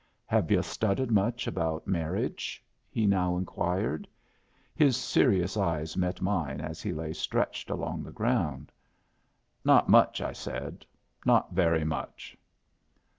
[0.25, 4.07] "Have yu' studded much about marriage?" he now inquired.
[4.73, 8.71] His serious eyes met mine as he lay stretched along the ground.
[9.63, 10.87] "Not much," I said;
[11.23, 12.35] "not very much."